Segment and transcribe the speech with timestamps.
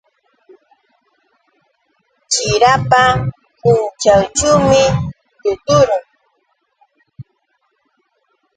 [2.31, 3.03] Chirapa
[3.59, 4.83] punćhawćhuumi
[5.39, 6.01] shutumun.